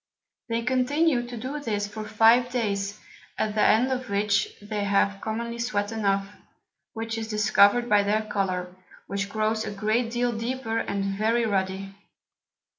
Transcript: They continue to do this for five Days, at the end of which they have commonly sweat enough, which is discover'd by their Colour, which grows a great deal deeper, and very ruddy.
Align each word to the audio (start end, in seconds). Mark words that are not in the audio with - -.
They 0.49 0.63
continue 0.63 1.27
to 1.27 1.37
do 1.37 1.59
this 1.59 1.85
for 1.87 2.03
five 2.03 2.49
Days, 2.51 2.99
at 3.37 3.53
the 3.53 3.61
end 3.61 3.91
of 3.91 4.09
which 4.09 4.49
they 4.59 4.83
have 4.83 5.21
commonly 5.21 5.59
sweat 5.59 5.91
enough, 5.91 6.27
which 6.93 7.19
is 7.19 7.27
discover'd 7.27 7.87
by 7.87 8.01
their 8.01 8.23
Colour, 8.23 8.73
which 9.05 9.29
grows 9.29 9.63
a 9.63 9.69
great 9.69 10.09
deal 10.09 10.31
deeper, 10.31 10.79
and 10.79 11.05
very 11.05 11.45
ruddy. 11.45 11.93